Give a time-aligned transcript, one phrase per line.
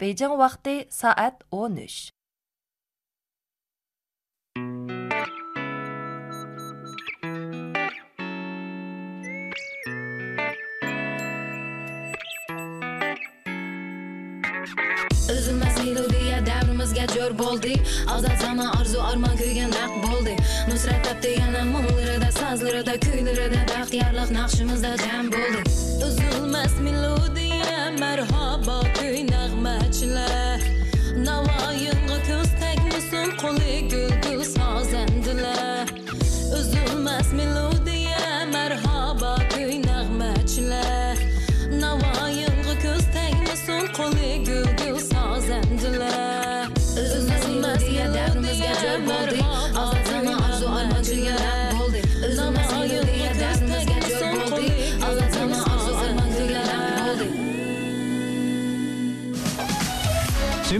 [0.00, 2.10] Beijing vaqti soat 13.
[15.32, 17.74] Üzülmez melodiya davrimizga jo'r bo'ldi.
[18.14, 20.36] Ozod zamon orzu armon kuygan naq bo'ldi.
[20.70, 25.60] Nusrat topdi yana munglarida sazlarida kuylarida baxtiyorlik naqshimizda jam bo'ldi.
[26.06, 28.78] Uzilmas melodiya marhabo
[29.98, 30.62] affectionate.
[31.16, 31.97] Now all you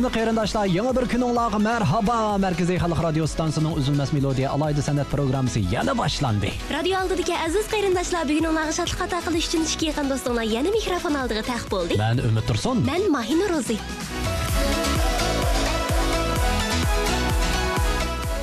[0.08, 2.38] Suyumli qarindoshlar, yangi bir kuninglarga marhaba.
[2.40, 6.50] Markaziy xalq radio stansiyasining uzilmas melodiya alayda san'at programmasi yana boshlandi.
[6.72, 11.14] Radio oldidagi aziz qarindoshlar bugun ularga shodlik ato qilish uchun ishga yaqin do'stlar yana mikrofon
[11.22, 11.98] oldiga taq bo'ldik.
[12.00, 12.80] Men Umid Tursun.
[12.90, 13.76] Men Mahina Rozi.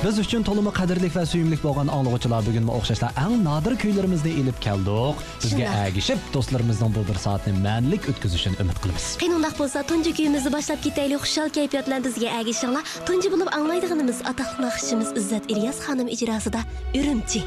[0.04, 5.22] Biz uchun to'limi qadrlik va suyumli bo'lgan anglovchilar bugun o'xshashlar eng nodir kuylarimizni ilib keldik.
[5.44, 9.06] Sizga agishib do'stlarimizning bu bir soatni manlik o'tkazishini umid qilamiz.
[9.22, 11.22] Qiynundoq bo'lsa, tunji kuyimizni boshlab ketaylik.
[11.24, 12.84] Xushal kayfiyatlar bizga agishinglar.
[13.08, 16.60] Tunji bo'lib anglaydiganimiz atoqli naqshimiz Izzat Ilyas xonim ijrosida
[17.00, 17.42] Urumchi.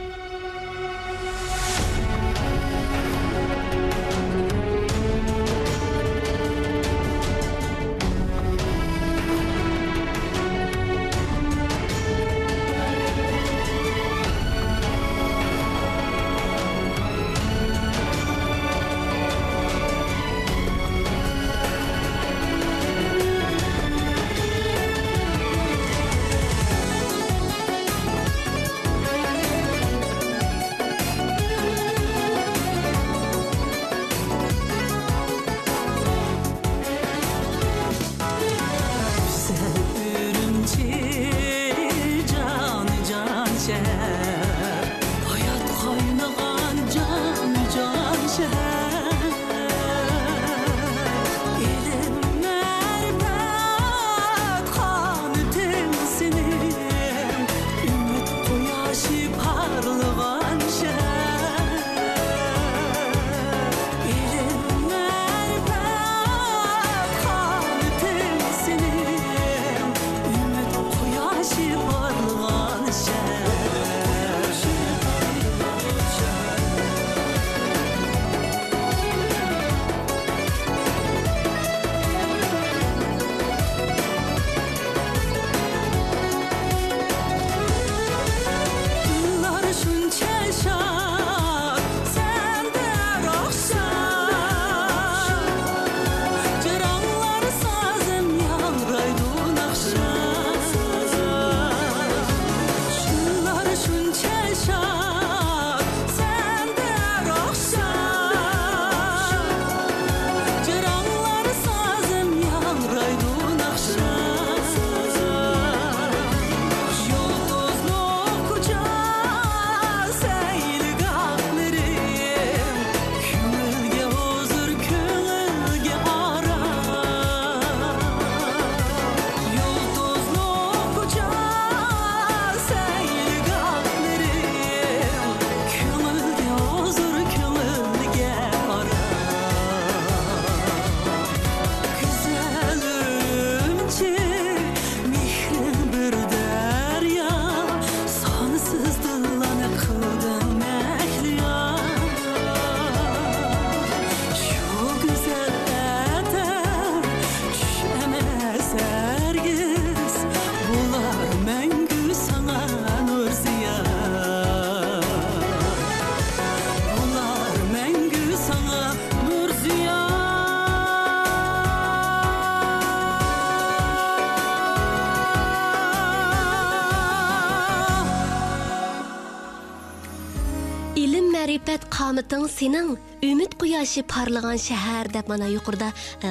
[182.30, 185.90] Qomating sening umid quyoshi porlagan shahar deb mana yuqorida
[186.24, 186.28] e,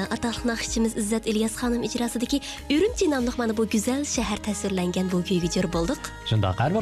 [0.50, 2.40] naqshchimiz izzat ilyos xonim ijrosidagi
[2.70, 6.02] urumchi nomli mana bu go'zal shahar tasvirlangan bu kuyga jo'r bo'ldik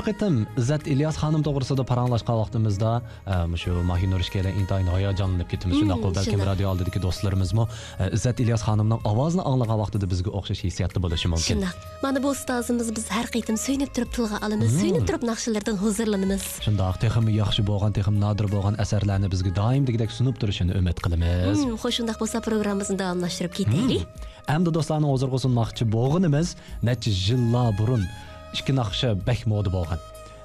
[0.08, 2.90] qitim izzat ilyos xonim to'g'risida paranglashgan vaqtimizda
[3.32, 6.50] e, shu mahinur ishkala intayin hayajonlanib ketamiz shundoq Hmm, balkim shundoq.
[6.50, 7.64] radio oldidagi do'stlarimizmi
[8.02, 11.50] e, izzat ilyos xonimning ovozini anglagan vaqtida bizga o'xshash hissiyatda bo'lishi mumkin.
[11.52, 13.06] Shundoq mana bu ustozimiz biz
[13.36, 16.44] qitim suyunib turib tilga olamiz suyunib turib naqshlardan huzurlanamiz.
[16.66, 21.56] Shundoq texmi yaxshi bo'lgan texmi nodir bo'lgan asarlarni bizga doimdagidek sunib turishini umid qilamiz.
[21.62, 24.02] Hmm, xo'sh shundoq bo'lsa programmamizni davomlashtirib ketaylik.
[24.54, 26.48] Әмді достарның озырғы sunmoqchi bo'lganimiz
[26.88, 28.02] necha yillar burun
[28.54, 30.02] ішкі нақшы бәк мода болған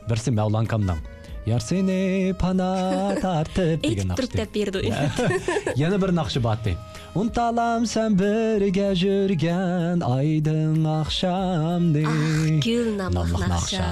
[0.09, 1.01] бірсі мәуланкамның
[1.45, 6.75] ярсене пана тартып деген нақшы бір нақшы батты
[7.17, 13.87] ұмталам сән бірге жүрген айдың ақшам дегүл намақ нақша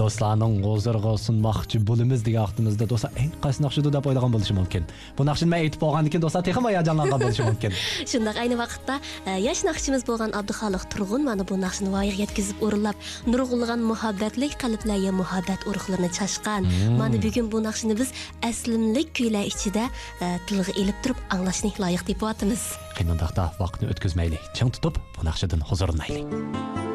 [0.00, 4.86] do'stlarning o'zirg'a sunmoqchi bo'limiz degan vaqtimizda do'stlar eng qaysi naqshidir deb o'ylagan bo'lishi mumkin?
[5.18, 7.76] Bu naqshni man aytib bo'lgandan keyin do'stlar texmi hayajonlangan bo'lishi mumkin.
[8.12, 12.96] Shundoq ayni vaqtda e, yosh naqshimiz bo'lgan abduxoliq turg'un mana bu naqshni voyaga yetkazib o'rinlab
[13.32, 16.68] nurg'ulg'an muhabbatlik qalblarga muhabbat urug'larini chashgan
[17.00, 18.14] mana bugun bu naqshni biz
[18.50, 19.84] aslimlik kuylar ichida
[20.24, 22.66] e, tilga ilib turib anglashni loyiq deb yotimiz
[22.96, 24.50] Qiynaldaqda vaqtni o'tkazmaylik.
[24.56, 26.85] Ching tutib, bu naqshadan huzurlanaylik.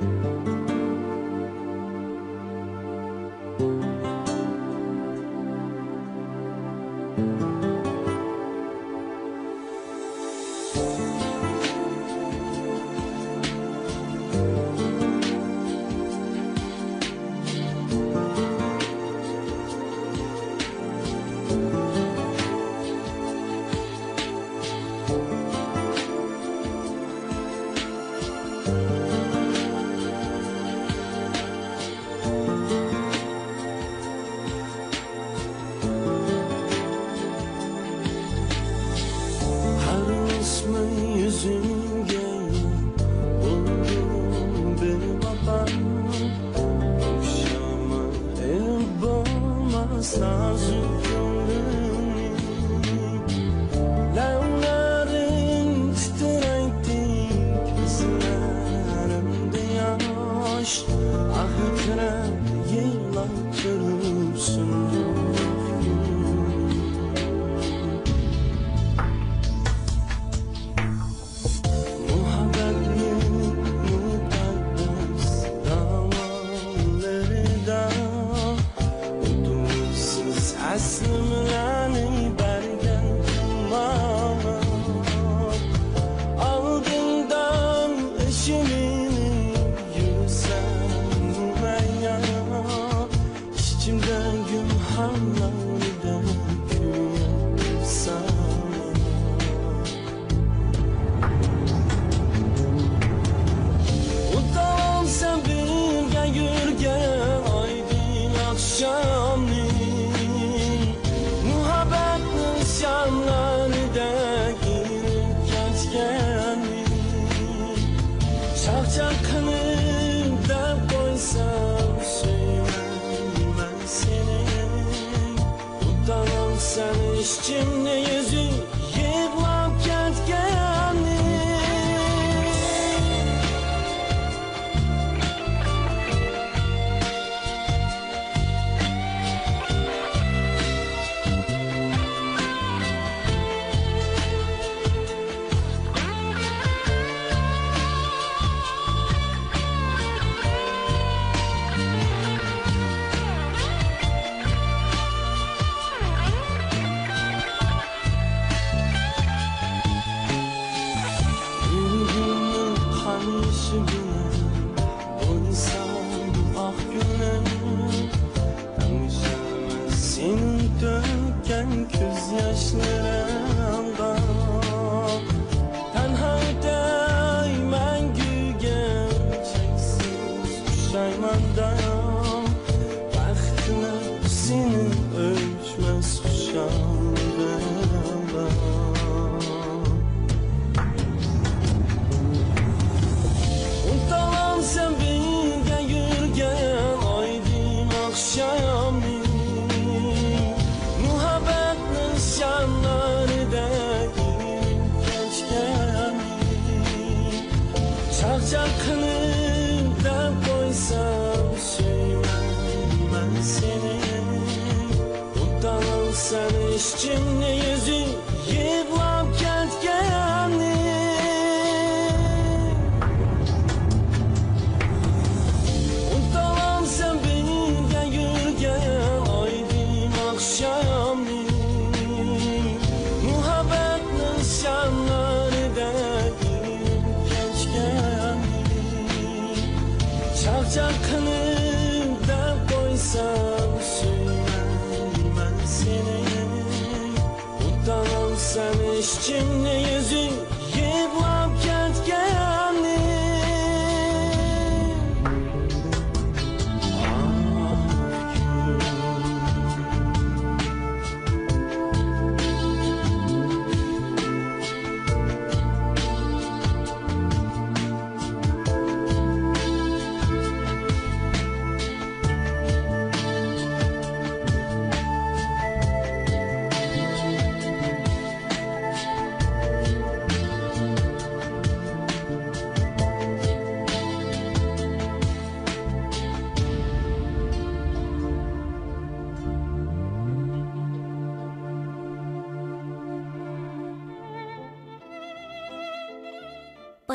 [0.00, 0.59] thank you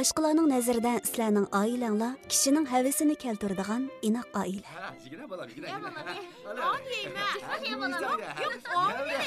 [0.05, 4.69] boshqalarning nazarida sizlarning oilanglar kishining havasini keltiradigan inoq oila.
[5.05, 5.67] Yigina bolam, yigina,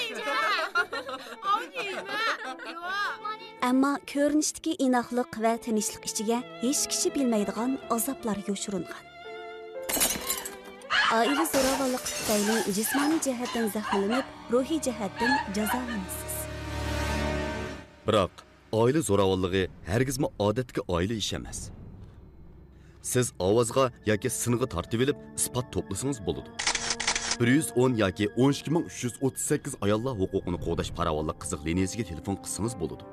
[0.09, 0.37] yigina.
[3.71, 9.05] ammo ko'rinishdagi inoqlik va tinchlik ichiga hech kishi bilmaydigan azoblar yoshiringan.
[11.21, 16.35] Oila zo'ravonligi tufayli jismoniy jihatdan zaxmlanib ruhiy jihatdan jazolanasiz.
[18.07, 21.71] Biroq oila zo'ravonligi hargizmi odatga oila ish emas.
[23.03, 26.51] Siz ovozga yoki singa tortib olib isbot to'plasangiz bo'ladi.
[27.41, 33.05] 110 yoki 12338 ayollar huquqini qo'g'dash paravonlik qiziq liniyasiga telefon qilsangiz bo'ladi.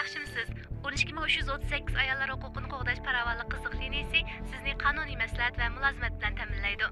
[0.00, 0.48] yaxshimisiz
[0.84, 6.86] 12338 ayollar huquqini qo'g'dash paravonlik qiziq liniyasi sizni qonuniy maslahat va mulozimat bilan ta'minlaydi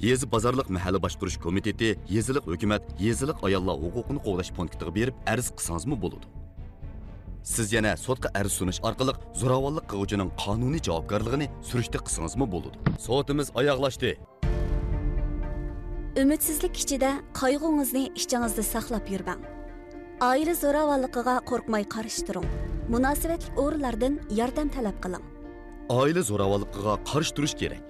[0.00, 5.96] Yezi bozorliq mahalla boshqarish komiteti, yezilik hukumat, yezilik ayollar huquqini qo'g'dash punktiga berib arz qilsangizmi
[6.02, 6.26] bo'ladi.
[7.42, 12.76] Siz yana sotqa arz sunish orqali zo'ravonlik qiluvchining qonuniy javobgarligini surishta qilsangizmi bo'ladi.
[13.08, 14.10] Sotimiz oyoqlashdi.
[16.22, 17.10] umidsizlik ichida
[17.40, 19.42] qayg'ungizni ichingizda saqlab yurmang
[20.30, 22.46] oila zo'ravonligiga qo'rqmay qarshi turing
[22.94, 25.24] munosabatli o'rinlardan yordam talab qiling
[26.00, 27.82] Oila zo'ravonligiga qarshi turish kerak.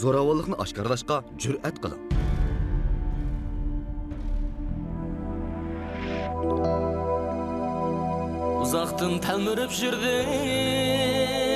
[0.00, 2.02] Zo'ravonlikni oshkorlashga jur'at qiling.
[8.64, 11.53] uzoqdan talmirib yurdim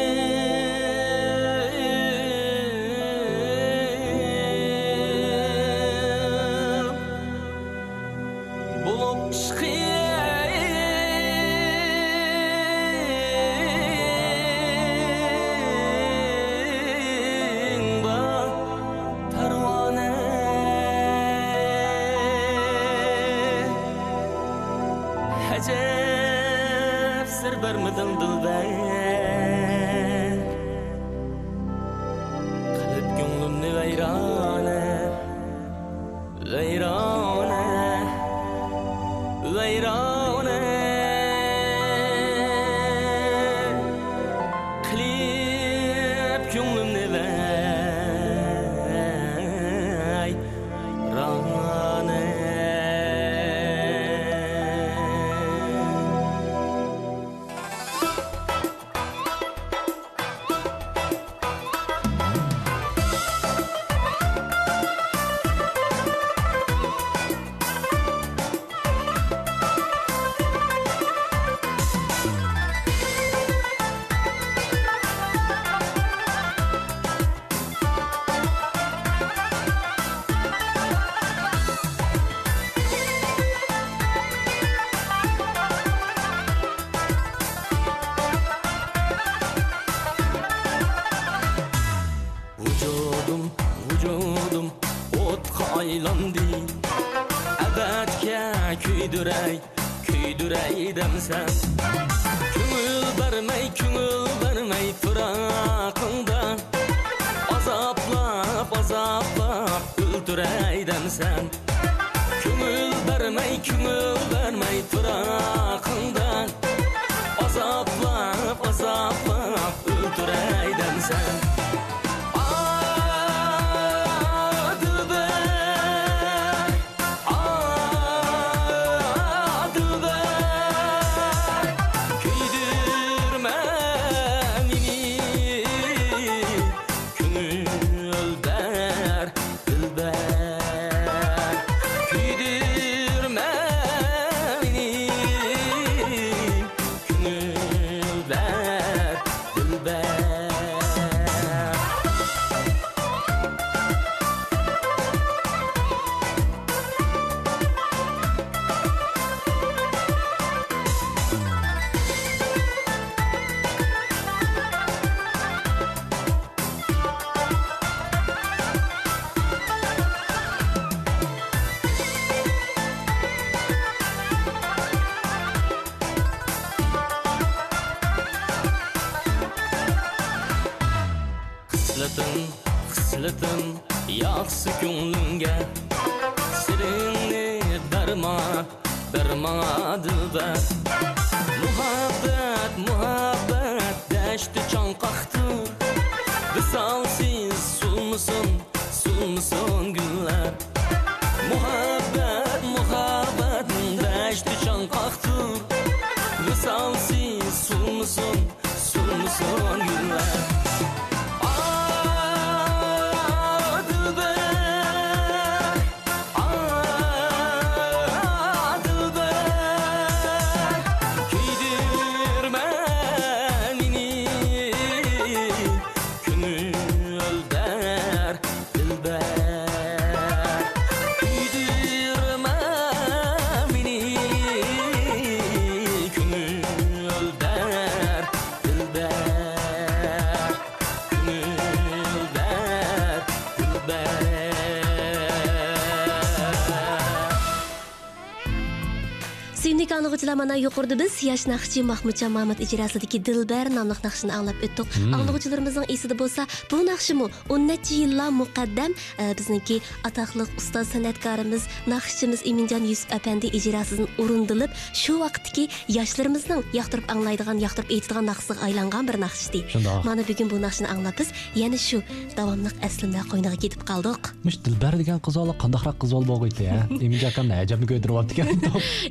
[250.79, 254.87] anlıqçılar mana yosh naqshchi Mahmudjon Mahmud ijrosidagi Dilbar nomli naqshni anglab o'tdik.
[255.17, 258.93] Anlıqçılarımızın esida bo'lsa, bu naqshimi 10 necha yillar muqaddam
[259.39, 259.77] bizniki
[260.09, 264.71] atoqli ustoz san'atkorimiz naqshchimiz Eminjon Yusuf apandi ijrosidan o'rindilib,
[265.03, 265.65] shu vaqtdagi
[265.99, 269.61] yoshlarimizning yoqtirib anglaydigan, yoqtirib aytadigan naqshga aylangan bir naqshdi.
[269.75, 270.05] Shundoq.
[270.09, 271.29] Mana bugun bu naqshni anglab biz
[271.63, 271.99] yana shu
[272.39, 274.23] davomli aslimlar qo'yniga ketib qoldik.
[274.47, 276.65] Mush Dilbar degan qiz bola qandaqroq qiz bola bo'lg'iydi.
[277.07, 278.49] Emin akamni ajabni ko'ydiryapti ekan.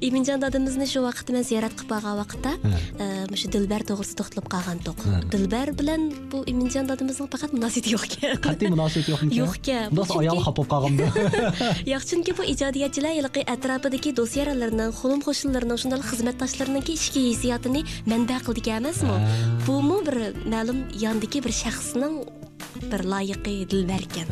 [0.07, 2.77] Eminjon dadamizni shu vaqtda men ziyorat qilib qolgan vaqtda Ha.
[3.03, 5.19] e, shu dilbar to'g'risida to'xtalib qolgan to'q Ha.
[5.33, 9.31] dilbar bilan bu Eminjon dadamizning faqat munosabati yo'q ekan Qat'iy munosabat yo'qmi?
[9.41, 9.77] Yo'q-ka.
[9.91, 11.05] Bundoq Chunki- ayol xafa bo'lib qolganda.
[11.93, 18.37] yo'q chunki bu ijodiyatchilar yilqi atrofidagi do'st yaronlarning xulum qo'shnilarning shunday xizmatdoshlarining ichki hissiyotini manba
[18.47, 19.19] qildik emasmi Ha.
[19.67, 20.17] bumu bir
[20.53, 22.15] ma'lum yondagi bir shaxsning
[22.91, 24.27] bir loyiqi dilbar ekan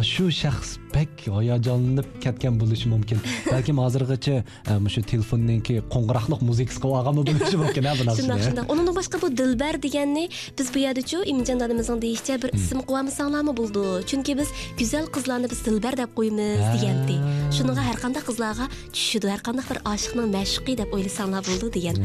[0.00, 3.18] Shu shaxs bek hayajonlanib ketgan bo'lishi mumkin.
[3.50, 8.72] Balkim hozirgacha e, shu telefonninki qo'ng'iroqliq muzikasi qilib olganmi bo'lishi mumkin bu shundoq narsani shundoq.
[8.72, 10.24] Undan boshqa bu dilbar deganni
[10.58, 13.82] biz bu yerdachu imjon dadamizning deyishicha bir ism qo'yamizsanglarmi bo'ldi.
[14.10, 14.48] Chunki biz
[14.80, 17.16] go'zal qizlarni biz dilbar deb qo'yamiz degandi
[17.56, 21.96] shuninga har qanday qizlarga tushidi har qanday bir oshiqning mashqi deb o'ylasanglar bo'ldi degan.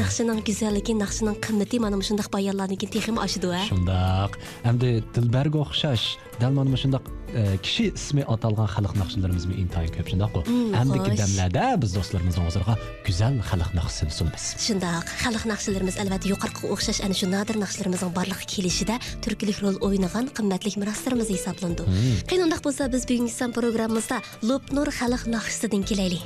[0.00, 4.38] Naqshining go'zalligi naqshining qimmati mana shundoq bayonlardan keyin texim oshidi shundoq.
[4.68, 6.06] Hamda dilbarga o'xshash
[6.40, 7.21] dal mana shundoq e,
[7.64, 11.18] kishi ismi atalgan xalq naqshlarimiz intayin ko'p shundoqku xo'sh.
[11.22, 12.74] damlarda biz do'stlarimizning huzuriga
[13.06, 18.46] go'zal xalq naqshini sunamiz shundoq xalq naqshlarimiz albatta yuqoriga o'xshash ana shu nodir naqshlarimizni borliqqa
[18.54, 21.82] kelishida turkilik rol o'ynagan qimmatli meroslarimiz hisoblandi
[22.28, 24.18] qiyin undaq bo'lsa biz bugungi san programmamizda
[24.50, 26.22] lopnur xalq naqshisidan kelaylik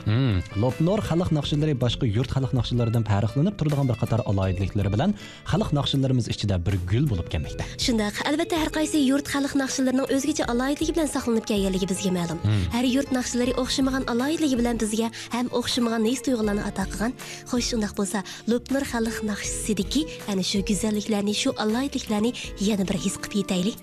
[0.62, 5.10] Lopnor xalq naqshlari boshqa yurt xalq naqshlaridan farqlanib turadigan bir qator aloyidliklari bilan
[5.52, 7.64] xalq naqshlarimiz ichida bir gul bo'lib kelmoqda.
[7.86, 12.38] shundoq albatta har qaysi yurt xalq naqshlarining o'zgacha aloyidligi bilan saqlanib kelganligi bizga ma'lum.
[12.74, 17.12] Har yurt naqshlari o'xshamagan aloyidligi bilan bizga ham o'xshamagan his tuyg'ularni ato qilgan.
[17.50, 22.32] Xo'sh undaq bo'lsa lopnur xalq naqshisidagi ana shu go'zalliklarni shu aloyidliklarni
[22.68, 23.78] yana bir his qilib yetaylik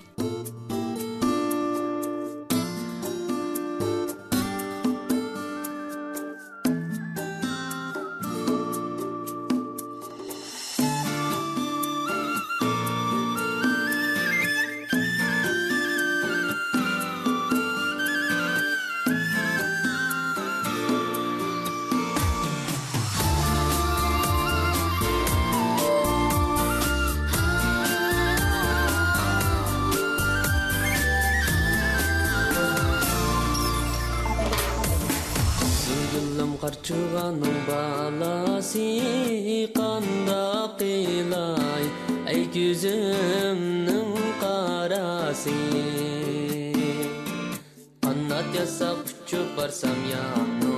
[49.64, 50.73] for some young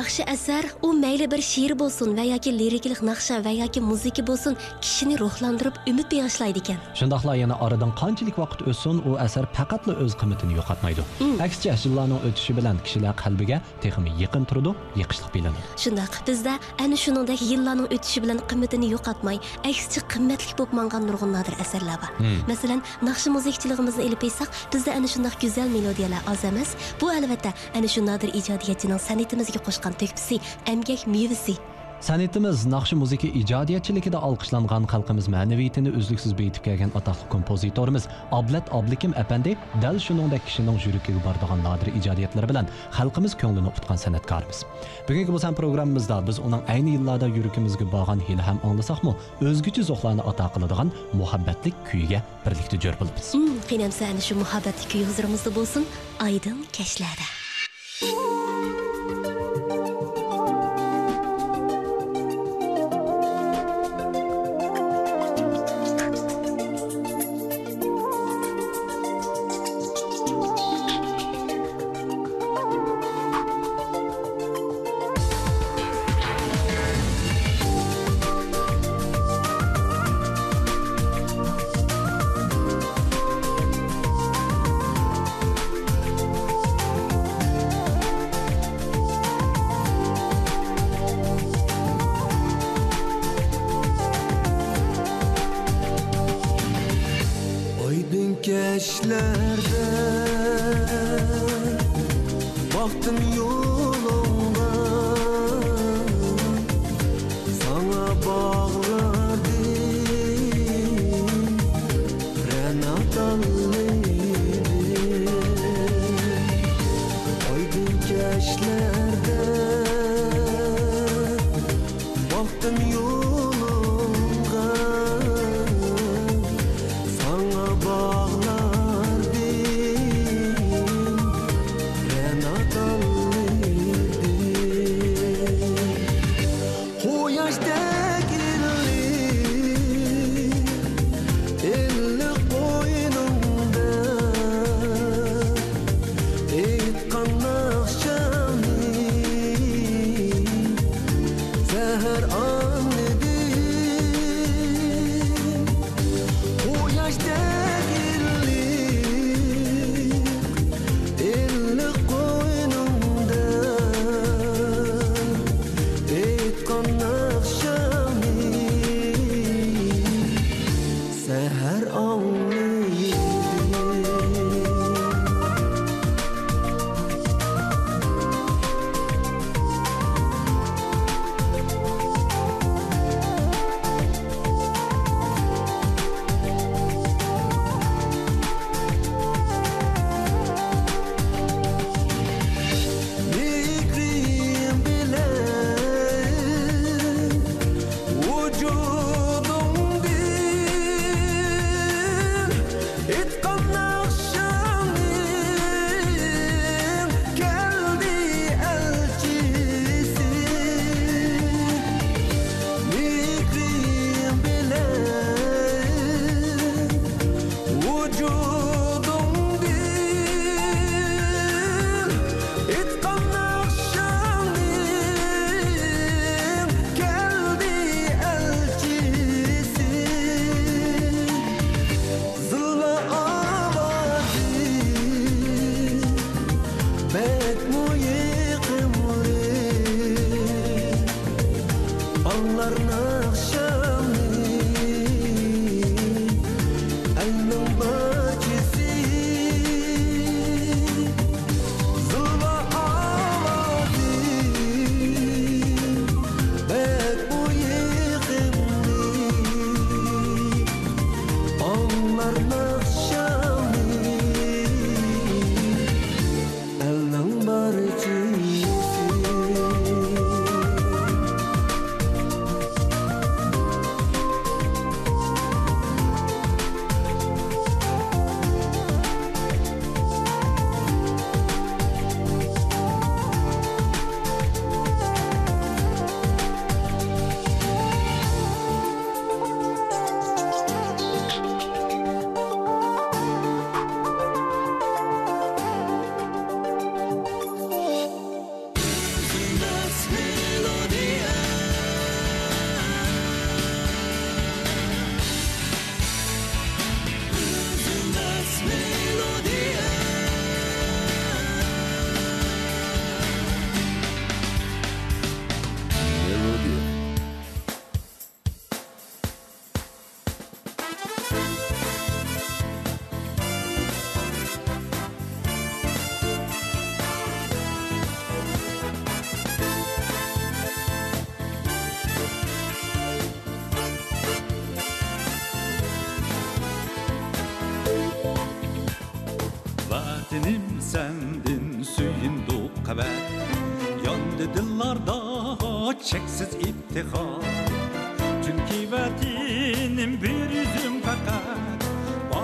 [0.00, 4.52] yaxshi asar u mayli bir she'r bo'lsin va yoki lirikalik naqsha va yoki muzika bo'lsin
[4.84, 10.12] kishini ruhlantirib umid bag'ishlaydi ekan shundoqla yana oradan qanchalik vaqt o'tsin u asar faqatla o'z
[10.20, 11.02] qiymatini yo'qotmaydi.
[11.46, 15.60] Aksicha yillarning o'tishi bilan kishilar qalbiga texmi yaqin turadi yiqishliq bilinadi.
[15.84, 16.52] Shundoq bizda
[16.84, 19.36] ana shuningdek yillarning o'tishi bilan qimmatini yo'qotmay
[19.70, 22.10] aksicha qimmatli bo'lib mangan nurg'un nodir asarlar bor.
[22.50, 26.70] Masalan naqshi muzikchiligimizni ilib aytsak bizda ana shundoq go'zal melodiyalar oz emas.
[27.00, 30.40] Bu albatta ana shu nodir ijodiyatchining san'atimizga qo'shgan to'kpisi
[30.72, 31.56] emgak mevasi
[32.00, 38.04] san'atimiz naqshi muzika ijodiyatchiligida olqishlangan xalqimiz ma'naviyatini uzluksiz betib kelgan atoqli kompozitorimiz
[38.38, 44.58] ablat oblikim apandi dal shuningdek kishining yuragiga bordigan nodir ijodiyatlari bilan xalqimiz ko'nglini utgan san'atkorimiz.
[45.08, 49.12] Bugungi bo'lsan programmamizda biz uning ayni yillarda yuragimizga borgan hili ham anglasaqmi
[49.50, 50.88] o'zgacha zo'qlarni ato qiladigan
[51.20, 53.26] muhabbatlik kuyiga birlikda jo'r bo'libmiz.
[53.36, 55.82] Hmm, qiynamsa ana shu muhabbatli kuy huzurimizda bo'lsin
[56.28, 57.26] oydin kashlarda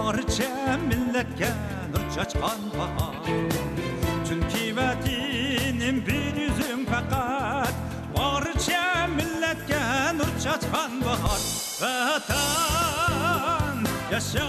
[0.06, 1.50] boricha millatga
[1.92, 3.14] nur chachqan bahor
[4.26, 7.74] chunki vatinim bir yuzim faqat
[8.14, 8.84] boricha
[9.16, 9.80] millatga
[10.18, 11.40] nur chachqan bahor
[11.80, 13.76] vatan
[14.12, 14.44] yasha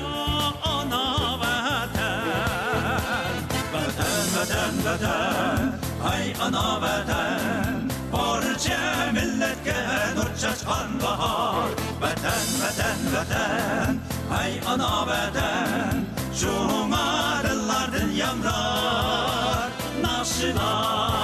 [0.74, 1.06] ona
[1.42, 3.34] vatan.
[3.74, 5.64] Vatan vatan vatan.
[6.12, 7.74] Ay ana vatan.
[8.14, 8.84] Barcha
[9.18, 9.80] millatga
[10.18, 11.70] nur chachqan bahor
[12.06, 13.94] vatan vatan vatan
[14.30, 19.70] Hey ana beden Şuma dillardin yamrar
[20.02, 21.18] Naşılar.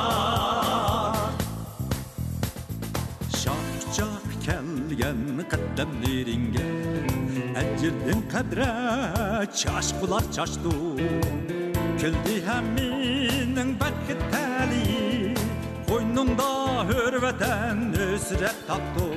[3.29, 6.71] Şakçak kelgen Qıddemleringe
[7.61, 8.71] Əcirden qadra
[9.61, 10.73] Çaşqılar çaşdu
[11.99, 15.35] Kildi həminin bədki təli
[15.89, 16.51] Qoynunda
[16.89, 19.07] hürvətən Nüsrət tapdu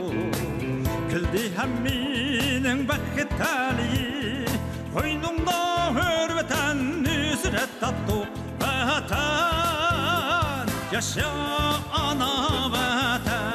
[1.16, 4.46] Bildiğim minin bakı taliyi
[4.94, 8.26] Koynumda hürmeten nüzret tattu
[8.60, 9.06] Vatan
[10.92, 11.30] Yaşa
[11.94, 12.32] ana
[12.72, 13.52] vatan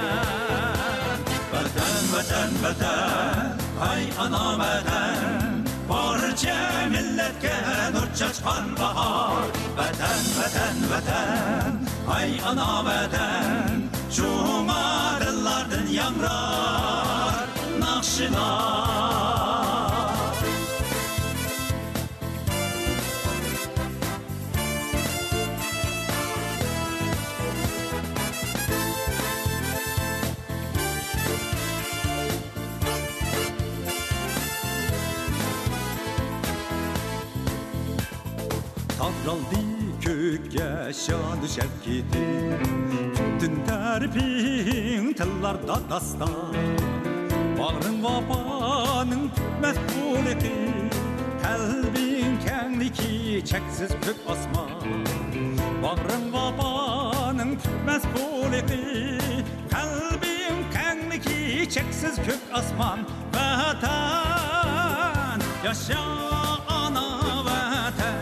[1.54, 3.58] Vatan vatan vatan
[3.92, 6.58] Ay ana vatan Barca
[6.90, 7.56] milletke
[7.94, 9.48] nur çaçkan bahar.
[9.78, 11.72] Vatan vatan vatan
[12.16, 14.28] Ay ana vatan Şu
[14.64, 16.71] madallardan yamrar
[18.22, 18.62] başına.
[38.98, 39.66] Tahraldi
[40.02, 42.60] kökge şan düşep gidi
[43.40, 46.30] Tüntün terpin tıllarda dastan
[47.62, 49.24] bağrın vabanın
[49.62, 50.54] məsuliyyəti
[51.44, 53.14] Qəlbin kəngliki
[53.52, 54.66] çəksiz kök basma
[55.84, 57.52] Bağrın vabanın
[57.88, 58.82] məsuliyyəti
[59.74, 61.40] Qəlbin kəngliki
[61.76, 63.00] çəksiz kök asman
[63.36, 63.80] Vətən
[65.68, 66.06] yaşa
[66.82, 67.08] ana
[67.48, 68.20] vətən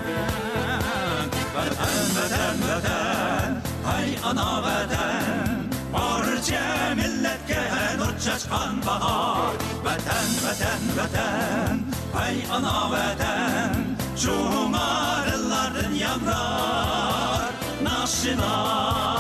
[1.55, 3.51] Vətən, vətən, vətən
[3.87, 4.78] Hay ana vətən
[8.23, 9.55] çeşmen bahar
[9.85, 11.79] Vətən, vətən, vətən
[12.25, 13.87] Ey ana vətən
[14.19, 17.53] Cumarılların yamrar
[17.83, 19.18] Naşinar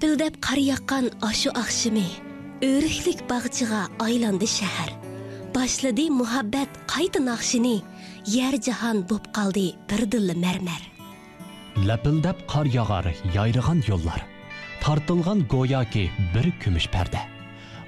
[0.00, 2.06] Ләпілдәп қар яққан ашу ақшымы,
[2.64, 4.94] өріклік бағчыға айланды шәһәр.
[5.52, 7.82] Башлады мұхаббәт қайты нақшыны,
[8.24, 10.80] ер жаһан боп қалды бір дылы мәрмәр.
[11.84, 14.24] Ләпілдәп қар яғар яйрыған yollar.
[14.80, 17.20] Тартылған go'yoki bir kumush parda.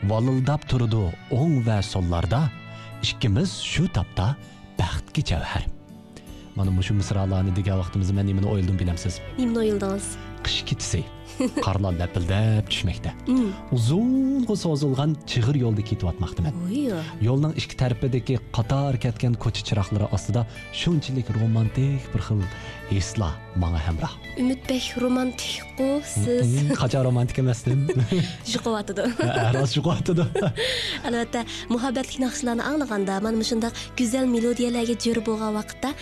[0.05, 1.01] Valildab turdi
[1.33, 2.43] o'ng va so'llarda.
[3.01, 4.35] Ikkimiz shu tapda
[4.77, 5.65] baxtga javhar.
[6.61, 9.17] Mana mushu misralarni degan vaqtimizda men nimani o'yladim bilamsiz?
[9.41, 10.13] Немін ойылдыңыз?
[10.45, 11.07] Qish ketisi.
[11.67, 13.13] Qarlar lapildab tushmoqda.
[13.77, 16.59] Uzunga so'zilgan chig'ir yo'lda ketyapmoqdaman.
[16.69, 17.01] Ойы.
[17.27, 20.47] Yo'lning ikki tarafidagi qator ketgan ko'cha chiroqlari ostida
[20.83, 22.45] shunchalik romantik bir xil
[22.93, 24.09] Исла маңа хәмра.
[24.41, 26.73] Үмітбек романтик қосыз.
[26.79, 27.85] Қача романтик еместім.
[28.49, 29.05] Жұқып атыды.
[29.21, 30.25] Ә, Рас жұқып атыды.
[31.09, 35.93] Әлбәттә, мөхәббәтлек нақшыларны аңлағанда, мен мұшындақ гүзәл мелодияларға жөр болған вақытта,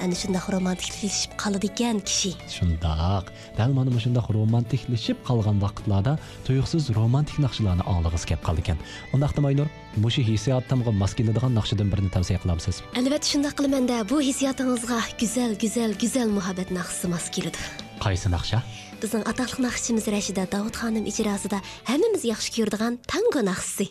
[0.00, 2.32] әні шындақ романтиклешіп қалады екен кіші.
[2.48, 3.28] Шындақ.
[3.58, 6.16] Дәл мен мұшындақ романтиклешіп қалған вақытларда
[6.48, 8.80] тұйықсыз романтик нақшыларны аңлағыз кеп қалды екен.
[9.12, 9.68] Ондақта Майнур,
[10.00, 12.80] мұшы хиссияттамға мас келедіған нақшыдан бірін тәвсия қыламсыз.
[12.96, 17.58] Әлбәттә, шындақ қылмен дә, бұл хиссиятыңызға гүзәл, гүзәл, гүзәл мұхаббат нақсымас келеді
[18.02, 18.60] қайсы нақша?
[19.00, 21.60] Біздің аталық нақшымыз рәшида дауыт ханым ижрасыда.
[21.88, 23.88] Әміміз яхшы көрдіған танго нақсы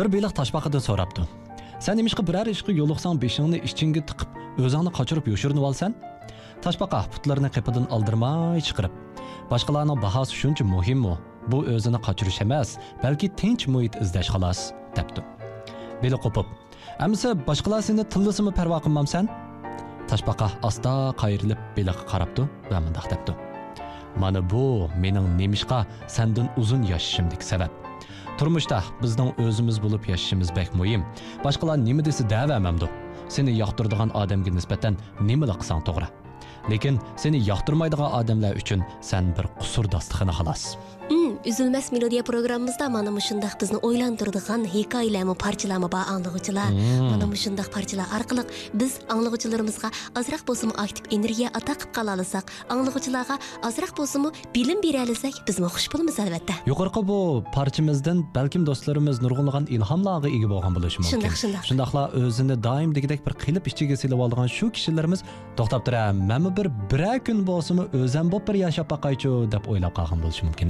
[0.00, 1.28] Bir beylak taşbaqadan soraptı.
[1.78, 4.28] Sen demişki birer işki yoluqsan beşiğini işçingi tıkıp
[4.58, 5.94] özanı kaçırıp yoşurunu alsan?
[6.62, 8.92] Taşbaqa putlarını qepidan aldırmay çıqırıp.
[9.50, 11.18] Başqalarının bahası şunca muhim mu?
[11.46, 15.22] Bu özünü kaçırış emas, belki tinç muhit izdash xalas, depti.
[16.02, 16.46] Beli qopup.
[16.98, 19.28] Amsa başqalar seni tillısımı perva qilmamsan?
[20.08, 23.32] Taşbaqa asta qayrilip beliqqa qarapdi va mundaq depti.
[24.16, 27.89] Mana bu mening nemishqa sandan uzun yashashimdagi sabab.
[28.38, 31.02] Turmushda bizning o'zimiz bo'lib yashashimiz bak muhim.
[31.44, 32.88] Boshqalar nima desa davamamdu
[33.36, 36.08] seni yoqtiradigan odamga nisbatan nima qilsang to'g'ri?
[36.72, 40.62] Lekin seni yoqtirmaydigan odamlar uchun san bir qusur dasturxoni xolos.
[41.10, 41.19] Mm.
[41.44, 47.06] Üzülməz melodiya proqramımızda mana mushundaq bizni o'ylantiradigan hikoyalarmi parchalarmi bor anglag'uchilar Hmm.
[47.10, 48.42] mana mushundaq parchalar orqali
[48.80, 49.88] biz anglag'uchilarimizga
[50.20, 53.36] ozroq bo'lsimi aktiv energiya ato qilib qola olsak anglag'uchilarga
[53.68, 53.92] ozroq
[54.56, 56.54] bilim bera olsak bizmi xush bo'lamiz albatta.
[56.70, 57.18] Yuqorqi bu
[57.56, 61.64] parchamizdan balkim do'stlarimiz nurg'unlagan ilhomlarga ega bo'lgan bo'lishi mumkin Shundoq, shundoq.
[61.68, 65.20] shundoqla o'zini doim degidek bir qilib ichiga silib olgan shu kishilarimiz
[65.58, 70.18] to'xtab tura mana bir biror kun bo'lsimi o'zim bo'p bir yashab boqaychu deb o'ylab qolgan
[70.24, 70.68] bo'lishi mumkin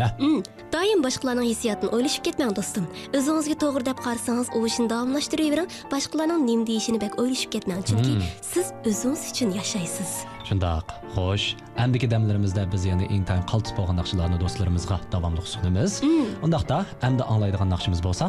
[0.74, 2.84] doim boshqalarning hissiyotini o'ylashib ketmang do'stim.
[3.18, 7.80] O'zingizga to'g'ri deb qarasangiz u ishni davomlashtiravering boshqalarning nim deyishini bak o'ylashib ketmang.
[7.88, 8.26] Chunki Hmm.
[8.52, 10.10] siz o'zingiz uchun yashaysiz.
[10.48, 10.86] Shundoq.
[11.16, 11.46] Xo'sh
[11.84, 15.92] andiki damlarimizda biz yana intayin qaltis bo'lgan naqshlarni do'stlarimizga davomli sunamiz
[16.46, 18.26] undaqda endi anglaydigan naqshimiz bo'lsa.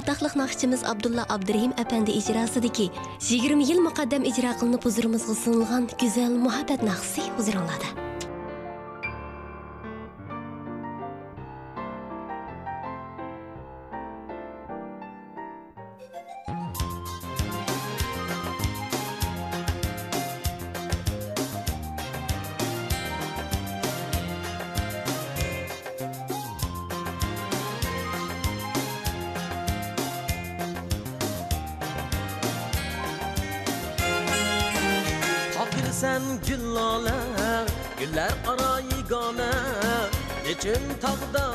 [0.00, 2.86] Атақлық нақшчымыз Абдулла Абдырахим әпәнді ижрасыдеки
[3.20, 7.22] 20 yil muqaddam ijro qilinib huzurimizga sunilgan go'zal muhabbat naqsi
[36.02, 36.02] huzuringlarda.
[36.02, 37.18] Taqdirsan gullola
[37.98, 39.50] gullar aro yigona
[40.44, 41.46] nechun tog'da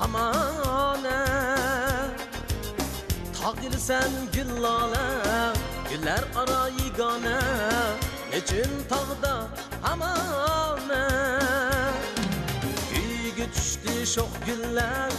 [0.00, 1.16] hamona
[3.38, 5.04] Taqdirsan gullola
[5.90, 7.36] gullar aro yigona
[8.32, 9.34] nechun tog'da
[9.86, 11.02] hamona
[12.90, 15.10] Kuyga tushdi sho'x gullar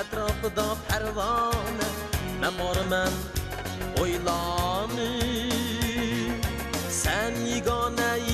[0.00, 1.88] atrofida parvona
[2.40, 3.12] man borman
[4.00, 5.21] o'ylanib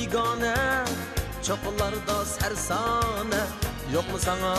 [0.08, 0.54] bigane
[1.42, 3.40] Çapılarda sersane.
[3.94, 4.54] Yok mu sana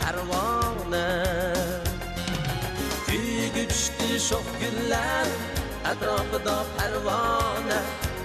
[0.00, 1.24] pervane?
[3.06, 5.26] Kuyuk uçtu şof güller
[5.80, 7.80] Etrafıda pervane.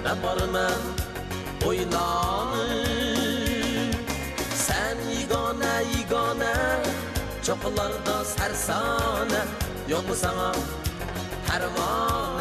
[0.05, 2.87] Ben varım ben oylanır
[4.55, 6.55] Sen yigane yigane
[7.43, 9.41] Çapılarda sersane.
[9.89, 10.55] Yok mu sana
[11.47, 12.36] pervane?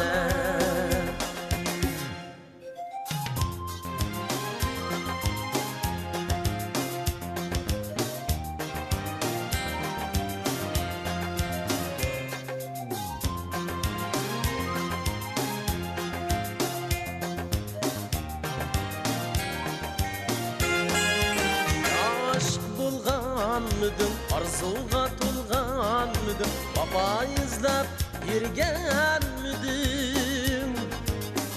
[26.93, 27.87] Vafo izlab
[28.31, 29.61] yurganmidim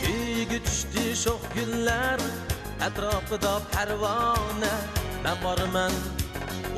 [0.00, 2.18] kuyga tushdi sho'x gullar
[2.86, 4.74] atrofida parvona
[5.24, 5.94] man borman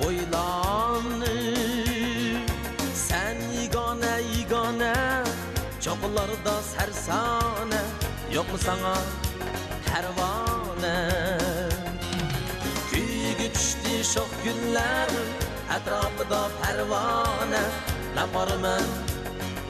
[0.06, 1.30] o'ylanib
[3.06, 4.94] sen yigona yigona
[5.84, 7.82] cho'qlarda sarsona
[8.34, 8.94] yo'qmi sana
[9.86, 10.96] parvona
[12.90, 15.10] kuyga tushdi sho'x gullar
[15.76, 17.62] atrofida parvona
[18.16, 18.86] man borman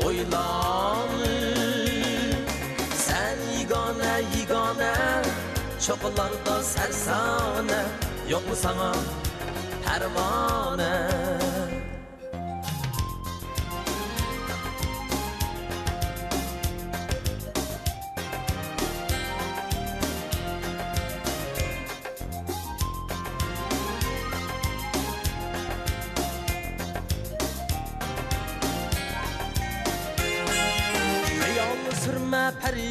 [0.07, 1.23] o'ylanib
[3.07, 4.93] sen yigona yigona
[5.85, 7.81] cho'qlarda sarsona
[8.33, 8.91] yo'qmi sana
[9.87, 10.91] parvona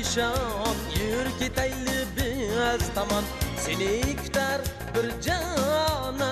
[0.10, 3.24] perişan yur ketayli biz tomon
[3.57, 4.62] Seni kutar
[4.95, 6.26] bir jonon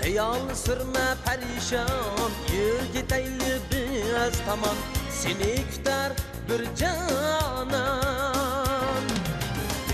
[0.00, 4.76] Xiyol surma parishon yur ketayli biz tomon
[5.10, 6.12] Seni kutar
[6.48, 7.78] bir jonon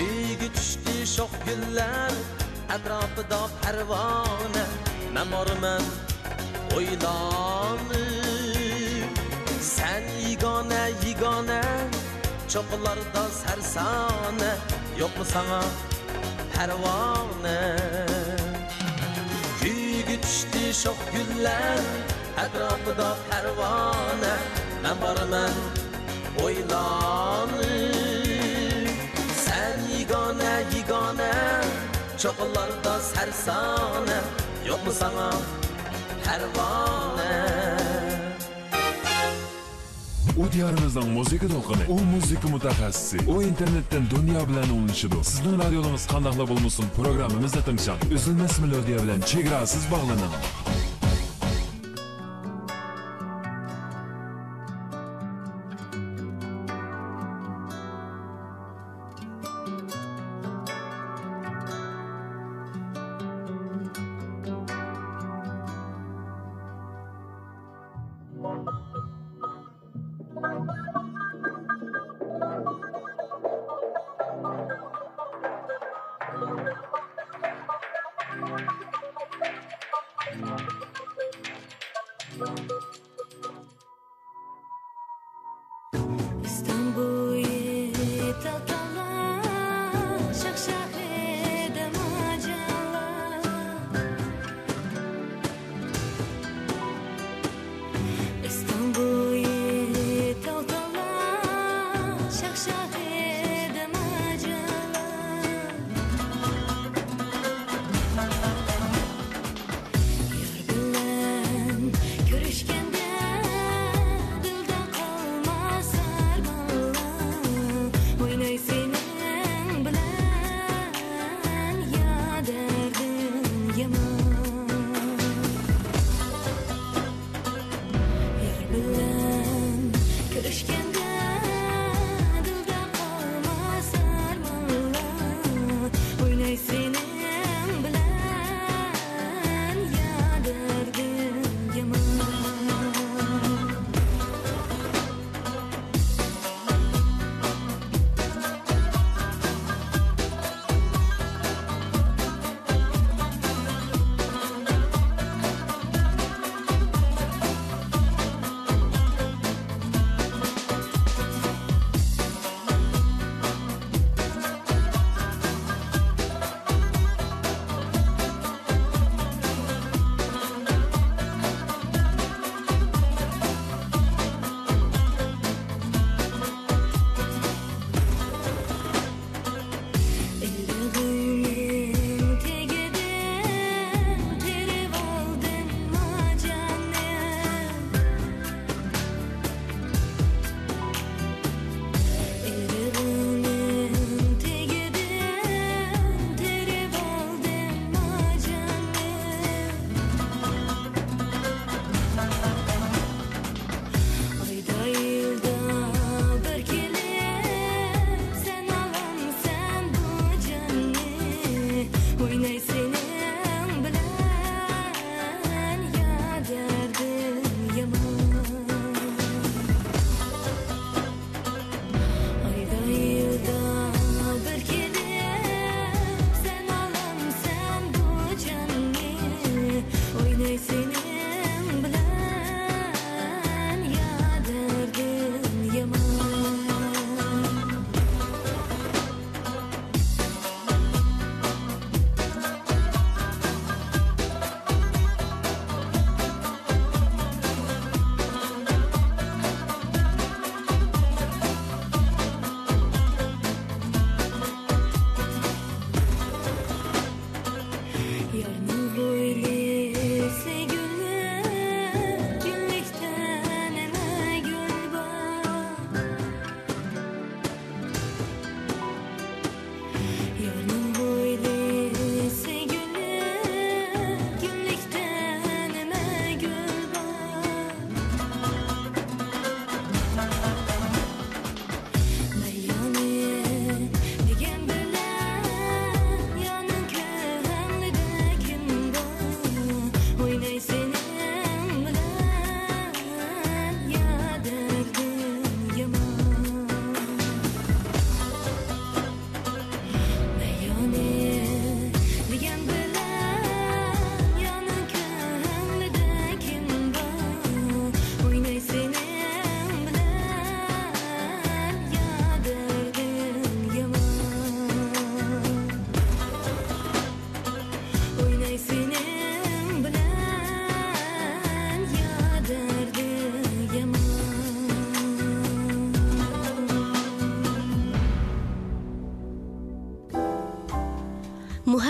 [0.01, 2.13] uyga tushdi shoh gullar
[2.75, 4.65] atrofida parvona
[5.15, 5.83] man borman
[7.05, 7.89] san
[9.61, 10.03] sen
[11.15, 11.61] yigona yigona
[12.53, 14.51] cho'qqilarda sarsona
[15.01, 15.61] yo'qmi sana
[16.55, 17.57] parvona
[19.61, 21.83] kuyga tushdi shoh gullar
[22.45, 24.33] atrofida parvona
[24.83, 25.55] man borman
[26.45, 27.63] o'ylanib
[29.47, 31.33] sen yigona yigona
[32.23, 34.19] cho'qqilarda sarsona
[34.71, 35.29] yo'qmi sana
[36.25, 37.84] parvona
[40.37, 43.19] u diyorimizning musiqa to'lqini u musiqa mutaxassisi.
[43.33, 49.85] U internetdan dunyo bilan unishidu sizning radiolarınız qandoqla bo'lmasin programmamizda tingshang uzilmas melodiya bilan chegarasiz
[49.93, 50.33] bog'laning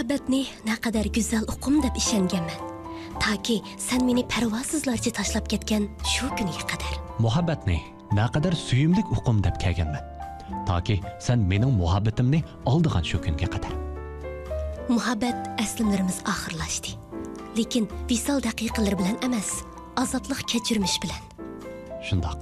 [0.05, 2.61] muhabbatni naqadar go'zal uqum deb ishonganman.
[3.25, 6.93] Toki sen meni parvosizlarcha tashlab ketgan shu kunga qadar.
[7.25, 7.79] Muhabbatni
[8.19, 10.05] naqadar suyimlik uqum deb kelganman.
[10.69, 12.43] Toki sen mening muhabbatimni
[12.73, 13.73] oldigan shu kunga qadar.
[14.93, 16.91] Muhabbat aslimlarimiz oxirlashdi.
[17.57, 19.51] Lekin visol daqiqalar bilan emas
[19.97, 21.23] azoblik kechirmish bilan.
[22.07, 22.41] Shundoq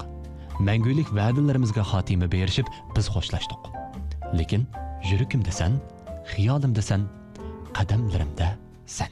[0.68, 3.62] mangulik va'dalarimizga xotima berishib biz xo'shlashdik
[4.38, 4.62] lekin
[5.10, 5.72] yuragimda san
[6.32, 7.02] xiyolimda san
[7.72, 8.56] qadamlarimda
[8.86, 9.08] san.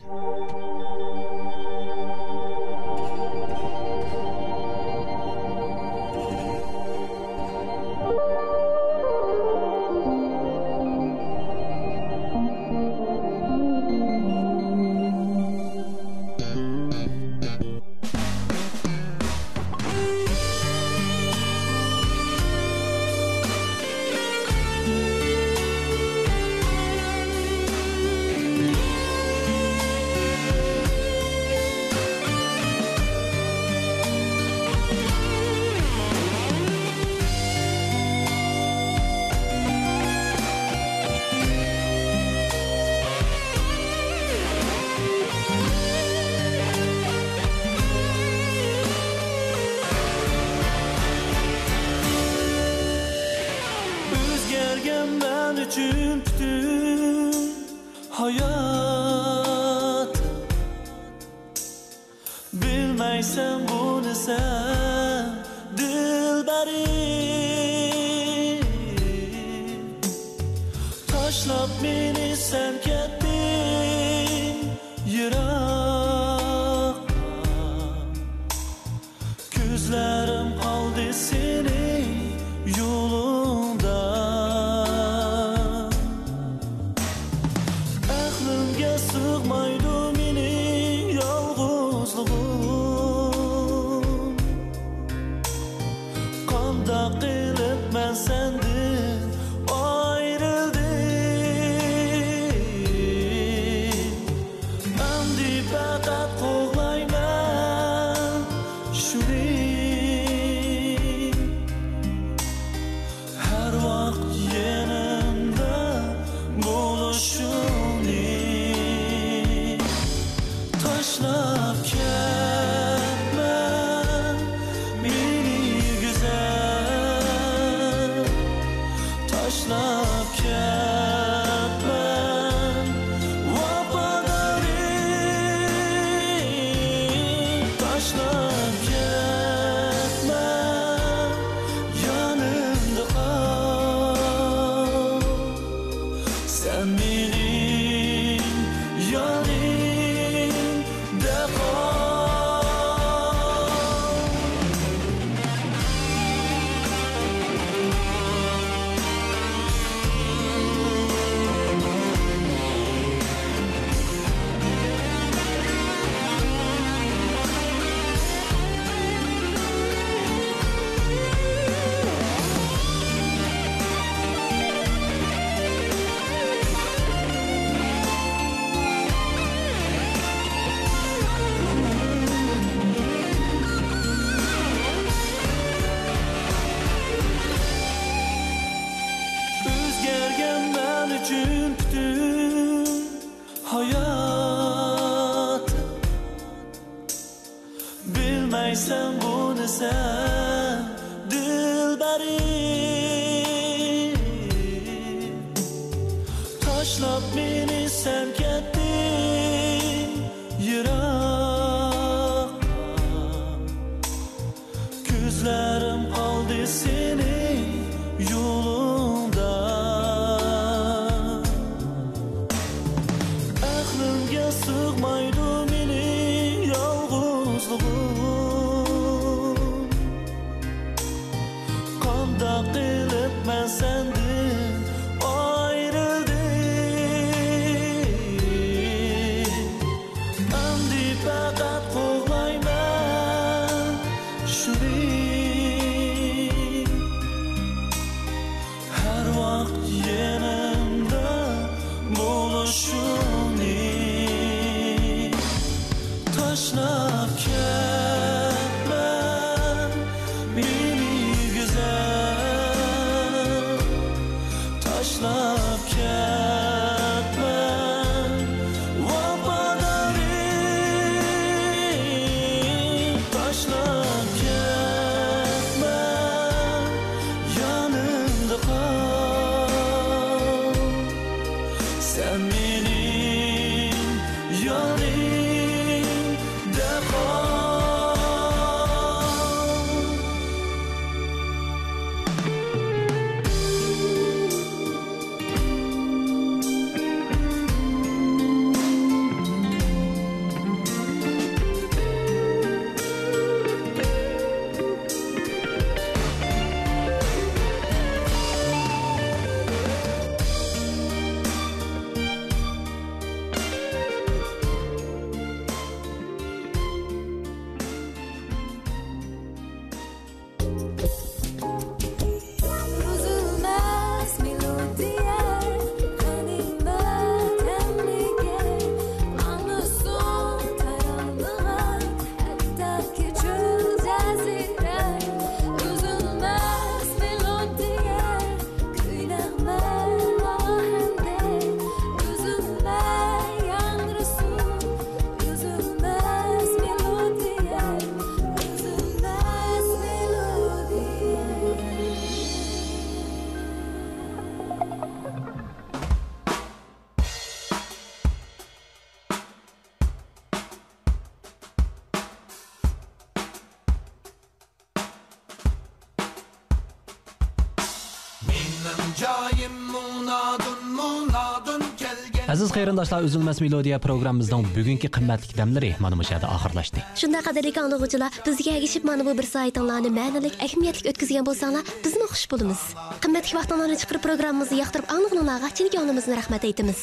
[372.52, 378.30] Aziz qarindoshlar uzilmas melodiya programmamizning bugungi qimmatli damlari mana bu yerda oxirlashdi Shunda qadrli anglag'uvchilar,
[378.46, 382.80] bizga ergishib mana bu bir soatinglarni ma'nalik, ahamiyatli o'tkazgan bo'lsanglar, bizni xush bo'lamiz.
[383.24, 387.00] Qimmatli vaqtinglarni chiqarib programmamizni yoqtirib anglag'anlarga chinkonimizni rahmat aytamiz.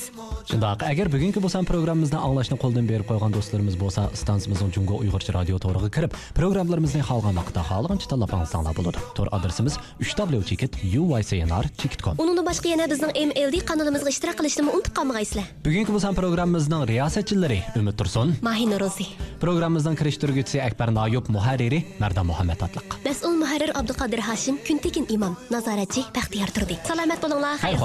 [0.50, 0.80] Shundoq.
[0.92, 5.90] Agar bugungi bo'lsan programmamizni anglashni qo'ldan berib qo'ygan do'stlarimiz bo'lsa stansimizning jungo uyg'urcha radio to'riga
[5.96, 8.98] kirib programmalarimizni xohlagan vaqtda xohlagancha tanlab olsanglar bo'ladi.
[9.18, 15.46] To'r adresimiz 3w.uycnr.com Undan boshqa yana bizning MLD kanalimizga ishtirok qilishni unutib qolmaysizlar.
[15.66, 18.28] bugungi bo'lsan programmamizning riyosatchilari umid tursun.
[18.50, 19.06] Mahina Rozi,
[19.44, 22.88] programmamizning kirishtirguvchisi akbar noyub muharriri mardan muhammad atliq.
[23.08, 26.76] Mas'ul muharrir Abduqodir Hashim, Kuntekin imom, nazoratchi Baxtiyor Turdi.
[26.92, 27.78] Salomat bo'linglar, xayr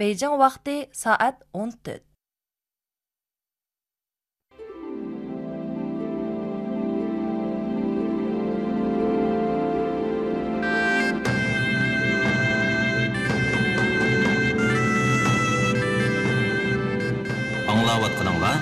[0.00, 1.98] Бейжің вақти саат 14.
[17.68, 18.54] аңлаватқаныңла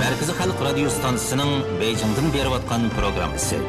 [0.00, 3.62] Мәркізі халық радио станциясының Бейжіңден беріп атқан программасы.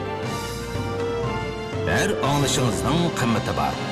[1.99, 3.86] Әр аңлышыңыздың қымметі бар.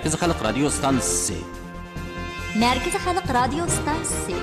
[0.00, 1.34] Мәркізі халық радио станциясы.
[2.56, 4.38] Мәркізі халық радио станциясы.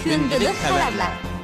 [0.00, 1.35] Күнділік хабарлар.